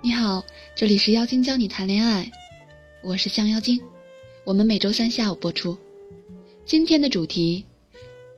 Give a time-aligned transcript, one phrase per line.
[0.00, 0.44] 你好，
[0.76, 2.30] 这里是妖精教你谈恋爱，
[3.02, 3.80] 我是香妖精，
[4.44, 5.76] 我们每周三下午播出。
[6.64, 7.64] 今天的主题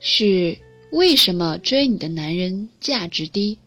[0.00, 0.56] 是
[0.90, 3.58] 为什么追你的男人价值低？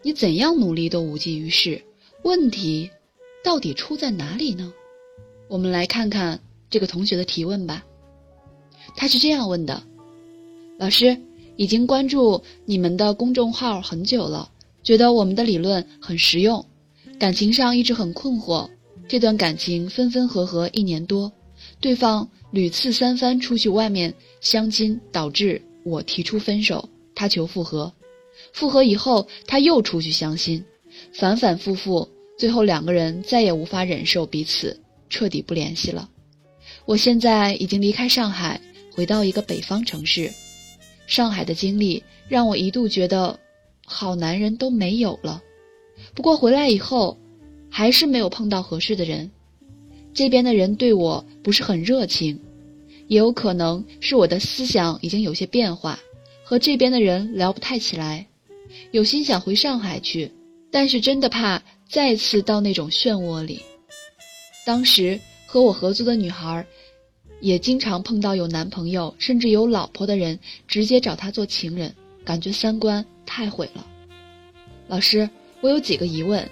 [0.00, 1.82] 你怎样努力都无济于事，
[2.22, 2.90] 问题
[3.44, 4.72] 到底出在哪里呢？
[5.48, 6.40] 我们来看看
[6.70, 7.84] 这个同学的提问吧。
[8.96, 9.82] 他是这样问的：
[10.78, 11.20] 老师，
[11.56, 14.50] 已经关注你们的公众号很久了，
[14.82, 16.64] 觉得我们的理论很实用。
[17.18, 18.68] 感情上一直很困惑，
[19.08, 21.32] 这段感情分分合合一年多，
[21.80, 27.90] 对方屡次三番出去外面相亲，导致我提出分手，他求复合，
[28.52, 30.62] 复合以后他又出去相亲，
[31.14, 32.06] 反反复复，
[32.38, 34.78] 最后两个人再也无法忍受彼此，
[35.08, 36.10] 彻底不联系了。
[36.84, 38.60] 我现在已经离开上海，
[38.92, 40.30] 回到一个北方城市，
[41.06, 43.40] 上海的经历让我一度觉得，
[43.86, 45.42] 好男人都没有了。
[46.16, 47.18] 不过回来以后，
[47.70, 49.30] 还是没有碰到合适的人。
[50.14, 52.40] 这边的人对我不是很热情，
[53.06, 56.00] 也有可能是我的思想已经有些变化，
[56.42, 58.26] 和这边的人聊不太起来。
[58.92, 60.32] 有心想回上海去，
[60.70, 63.60] 但是真的怕再次到那种漩涡里。
[64.64, 66.66] 当时和我合租的女孩，
[67.42, 73.86] 也经常碰到有男朋友甚至有老婆的人直接找她做情人，感觉三观太毁了。
[74.88, 75.28] 老师。
[75.60, 76.48] 我有几个疑问：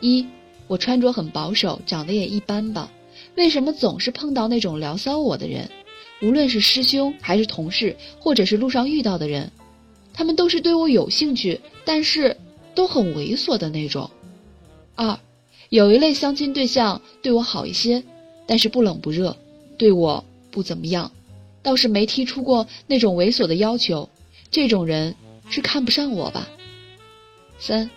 [0.00, 0.26] 一，
[0.66, 2.90] 我穿着很保守，长得也一般吧，
[3.36, 5.70] 为什么总是碰到那种聊骚我的人？
[6.22, 9.50] 无论是师兄还是同事，或者是路上遇到的人，
[10.12, 12.36] 他们都是对我有兴趣，但是
[12.74, 14.10] 都很猥琐的那种。
[14.94, 15.18] 二，
[15.70, 18.04] 有一类相亲对象对我好一些，
[18.46, 19.34] 但是不冷不热，
[19.78, 21.10] 对我不怎么样，
[21.62, 24.10] 倒是没提出过那种猥琐的要求，
[24.50, 25.14] 这种人
[25.48, 26.48] 是看不上我吧？
[27.58, 27.90] 三。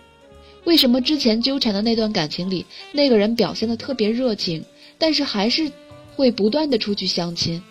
[0.64, 4.64] 为什么之前纠缠的那段感情里，那个人表现的特别热情，
[4.98, 5.70] 但是还是
[6.16, 7.62] 会不断的出去相亲？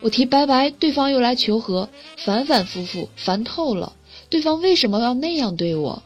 [0.00, 3.94] 我提拜拜，对方又来求和，反反复复，烦透了。
[4.28, 6.02] 对方为什么要那样对我？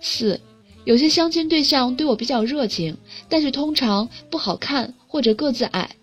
[0.00, 0.40] 四，
[0.84, 2.96] 有些相亲对象对我比较热情，
[3.28, 5.96] 但是通常不好看或者个子矮，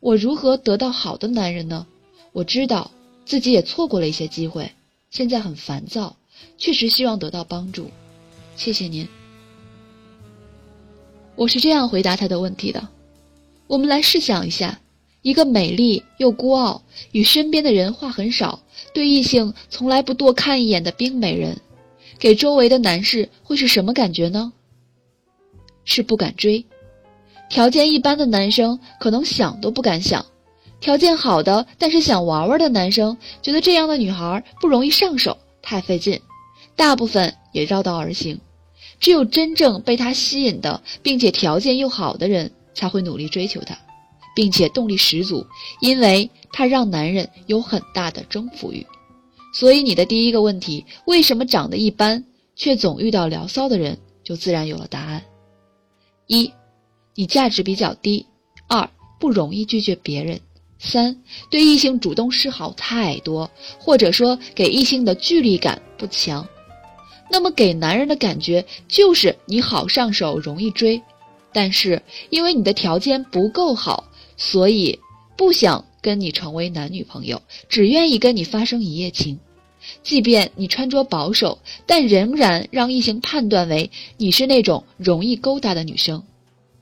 [0.00, 1.86] 我如何得到好的男人呢？
[2.32, 2.90] 我知道
[3.24, 4.72] 自己也错过了一些机会，
[5.10, 6.16] 现在很烦躁，
[6.58, 7.90] 确实希望得到帮助。
[8.56, 9.06] 谢谢您。
[11.36, 12.88] 我是这样回答他的问题的：
[13.66, 14.80] 我们来试想一下，
[15.20, 18.58] 一个美丽又孤傲、与身边的人话很少、
[18.94, 21.60] 对异性从来不多看一眼的冰美人，
[22.18, 24.52] 给周围的男士会是什么感觉呢？
[25.84, 26.64] 是不敢追。
[27.48, 30.24] 条件一般的男生可能想都不敢想；
[30.80, 36.18] 条件好的但是想玩玩的男生，觉得这样的女孩不容易上手，太费劲，
[36.74, 38.40] 大部分也绕道而行。
[38.98, 43.78] 只有真正被他吸引的，并且条件又好的人，才会努力追求他，
[44.34, 45.46] 并且动力十足，
[45.80, 48.86] 因为他让男人有很大的征服欲。
[49.54, 52.24] 所以你的第一个问题，为什么长得一般
[52.54, 55.22] 却总遇到聊骚的人，就自然有了答案：
[56.26, 56.52] 一，
[57.14, 58.26] 你价值比较低；
[58.68, 60.38] 二，不容易拒绝别人；
[60.78, 66.46] 三，对异性主动示好太多，或者说给异性的距离感不强。
[67.30, 71.00] 那么给男人的感觉就是你好上手，容易追，
[71.52, 72.00] 但是
[72.30, 74.04] 因为你的条件不够好，
[74.36, 74.98] 所以
[75.36, 79.38] 不想跟你成为男女朋友，只愿意跟你发生一夜情。
[80.02, 86.22] 即便你穿着保守，但仍然让异性判断为你是那种容易勾搭的女生。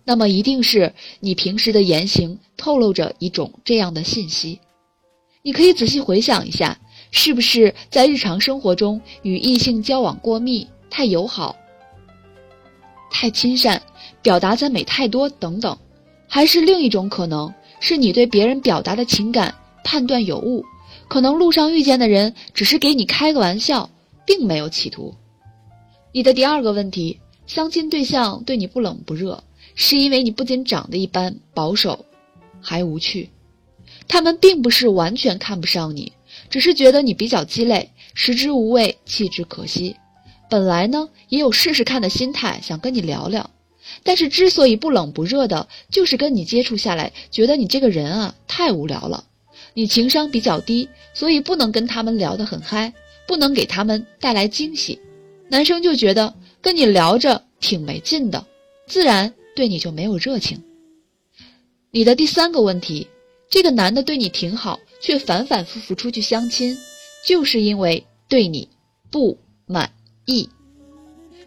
[0.05, 4.61] 那么一定是你平时的言行透露着一种这样的信息。
[5.43, 6.79] 你可以仔细回想一下。
[7.17, 11.55] 是不是在日常生活中与异性交往过密、太友好、
[13.09, 13.81] 太亲善、
[14.21, 15.79] 表达赞美太多等等？
[16.27, 19.55] 还是另一种可能，是你对别人表达的情感
[19.85, 20.65] 判断有误？
[21.07, 23.89] 可能路上遇见的人只是给你开个玩笑，
[24.27, 25.15] 并没有企图。
[26.11, 29.45] 你的第二个问题，相亲对象对你不冷不热，
[29.77, 32.05] 是因为你不仅长得一般、保守，
[32.61, 33.31] 还无趣。
[34.09, 36.13] 他们并不是完全看不上你。
[36.51, 39.97] 只是觉得你比较鸡肋，食之无味，弃之可惜。
[40.49, 43.51] 本来呢，也有试试看的心态，想跟你聊聊。
[44.03, 49.25] 但是之所以不冷不热的，就是跟你接触下来，觉得你这个人啊太无聊了。
[49.75, 52.93] 你情商比较低，所以不能跟他们聊得很嗨，
[53.27, 54.99] 不能给他们带来惊喜。
[55.49, 58.47] 男生就觉得跟你聊着挺没劲的，
[58.87, 60.63] 自然对你就没有热情。
[61.91, 63.09] 你的第三个问题，
[63.51, 64.81] 这个男的对你挺好。
[65.01, 66.75] 却反反复复出去相亲，
[67.27, 68.67] 就是因为对你
[69.11, 69.37] 不
[69.67, 69.93] 满
[70.25, 70.49] 意。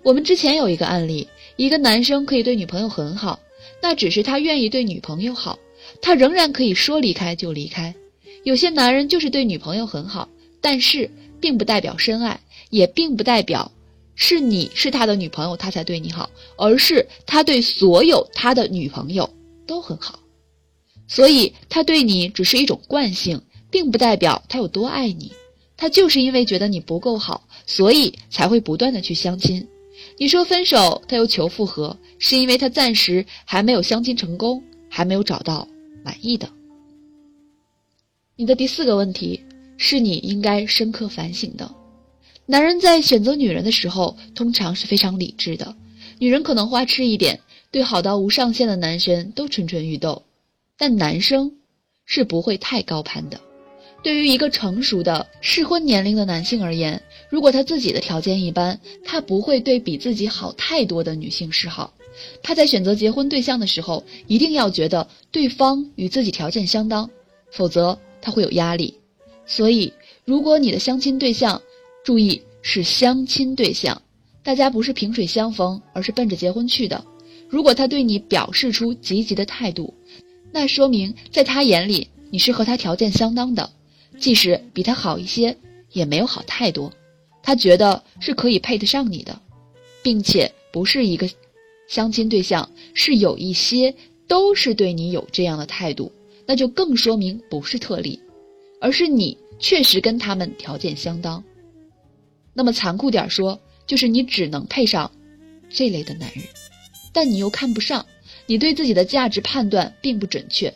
[0.03, 3.39] 我们之前有一个案例，一个男生可以对女朋友很好，
[3.81, 5.57] 那只是他愿意对女朋友好，
[6.03, 7.95] 他仍然可以说离开就离开。
[8.43, 10.29] 有些男人就是对女朋友很好，
[10.61, 11.09] 但是
[11.41, 12.39] 并不代表深爱，
[12.69, 13.71] 也并不代表
[14.13, 19.27] 是你是他的女朋友他才对你好，而是他对所有他的女朋友
[19.65, 20.19] 都很好。
[21.07, 25.31] 所以他对你只是一种惯性，并不代表他有多爱你。
[25.75, 29.68] 他就是因为觉得你不够好，所以才会不断的去相亲。
[30.18, 35.68] 你说分手，他又求复合，是因为他暂时还没有相亲成功，还没有找到
[36.04, 36.50] 满意的。
[38.36, 39.39] 你的第四个问题
[39.77, 41.71] 是你应该深刻反省的。
[42.45, 45.75] 男人在选择女人的时候，通常是非常理智的。
[46.18, 47.39] 女人可能花痴一点，
[47.71, 50.24] 对好到无上限的男生都蠢蠢欲动，
[50.77, 51.51] 但男生
[52.06, 53.39] 是不会太高攀的。
[54.03, 61.94] 对于一个成熟的适婚年龄的男性而言，如果他自己的条件一般，他不会对比自己好太多的女性示好。
[62.41, 67.09] 他在选择结婚对象的时候，一定要觉得对方与自己条件相当，
[67.51, 68.94] 否则他会有压力。
[69.45, 69.91] 所以，
[70.25, 71.62] 如果你的相亲对象，
[72.03, 74.01] 注意是相亲对象，
[74.44, 77.03] 大家不是萍水相逢，而是奔着结婚去的。
[77.50, 79.94] 如果他对你表示出积极的态度，
[80.59, 83.69] 那说明在他眼里你是和他条件相当的。
[84.18, 85.56] 即使比他好一些，
[85.92, 86.92] 也没有好太多。
[87.44, 89.39] 他觉得是可以配得上你的，
[90.01, 91.30] 并且不是一个
[91.88, 93.94] 相亲对象，是有一些
[94.27, 96.12] 都是对你有这样的态度，
[96.48, 98.19] 那就更说明不是特例，
[98.81, 101.44] 而是你确实跟他们条件相当。
[102.56, 105.12] 那么残酷点说，就是你只能配上
[105.69, 106.44] 这类的男人，
[107.13, 108.03] 但你又看不上，
[108.47, 110.73] 你对自己的价值判断并不准确。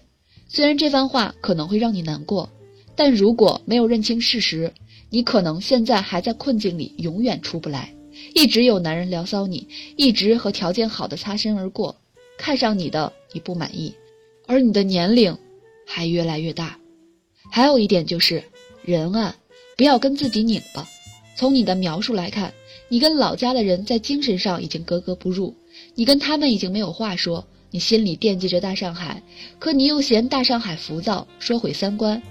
[0.47, 2.50] 虽然这番话可能会让你难过。
[2.94, 4.73] 但如果没有认清事实，
[5.09, 7.95] 你可能现在还在困境里，永远出不来。
[8.35, 11.95] 一直有男人聊骚你，一直和条件好的擦身而过，
[12.38, 13.95] 看上你的你不满意，
[14.45, 15.38] 而你的年龄
[15.88, 16.77] 还越来越大。
[17.50, 18.44] 还有一点就是，
[18.83, 19.35] 人啊，
[19.77, 20.88] 不要跟自己拧巴。
[21.38, 22.53] 从你的描述来看，
[22.89, 25.56] 你跟老家的人在精神上已经格格不入，
[25.95, 29.23] 你跟他们已经没有话说，你心里惦记着大上海，
[29.57, 32.21] 可你又嫌大上海浮躁，说毁三观。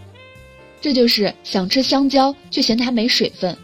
[0.82, 3.56] 这就是想吃香蕉却嫌它没水分。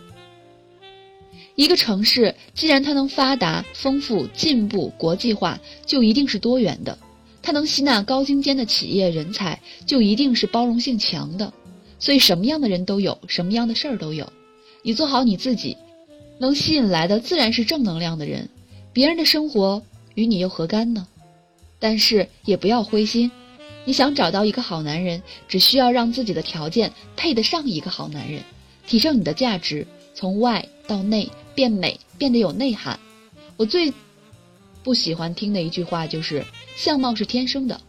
[1.55, 6.97] 一个城市既然它能发达、丰富、进步、国际化，就一定是多元的；
[7.43, 11.53] 它能吸纳高精尖的企业人才，就一定是包容性强的。
[11.99, 14.31] 所以，什么样的人都有，什么样的事儿都有。
[14.83, 15.77] 你做好你自己，
[16.39, 18.49] 能吸引来的自然是正能量的人。
[18.93, 19.83] 别人的生活
[20.15, 21.07] 与你又何干呢？
[21.79, 23.31] 但是也不要灰心。
[23.85, 28.43] 你想找到一个好男人，只需要让自己的条件配得上一个好男人，
[28.87, 32.99] 提升你的价值，从外到内变美，变得有内涵。
[33.57, 33.93] 我最
[34.83, 36.45] 不喜欢听的一句话就是
[36.77, 37.81] “相貌是天生的”，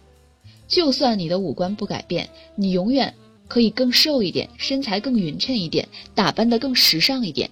[0.67, 3.13] 就算你的五官不改变，你永远
[3.47, 7.49] 可以更瘦一点，身材更匀称一点，打扮得更时尚一点。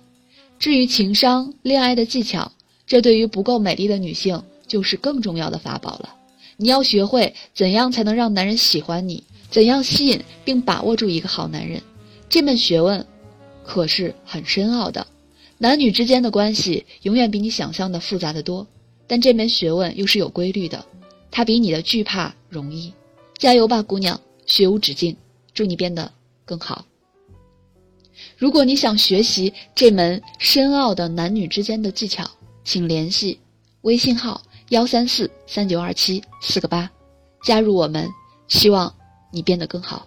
[0.59, 2.51] 至于情商、恋爱的技巧，
[2.85, 6.15] 这对于不够美丽的女性就是更重要的法宝了。
[6.57, 11.81] 你要学会怎样才能让男人喜欢你，怎样吸引并把握住一个好男人，
[12.29, 13.05] 这门学问
[13.63, 15.05] 可是很深奥的。
[15.57, 18.67] 男女之间的关系永远比你想象的复杂的多，
[19.07, 20.85] 但这门学问又是有规律的，
[21.31, 22.93] 它比你的惧怕容易。
[23.37, 25.15] 加油吧，姑娘，学无止境，
[25.53, 26.11] 祝你变得
[26.45, 26.85] 更好。
[28.37, 32.29] 如果你想学习这门深奥的男女之间的技巧，
[32.63, 33.39] 请联系
[33.81, 34.41] 微信号。
[34.69, 36.89] 幺三四三九二七四个八，
[37.43, 38.09] 加入我们，
[38.47, 38.91] 希望
[39.31, 40.05] 你变得更好。